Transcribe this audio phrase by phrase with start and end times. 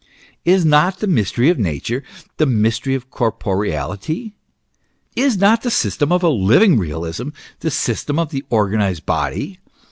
[0.53, 2.01] "Is not the mystery of Nature
[2.37, 4.33] the mystery of corpo reality?
[5.15, 9.59] Is not the system of a" living realism" the system of the organized body